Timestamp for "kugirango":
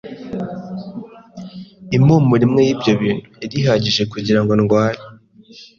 4.13-4.51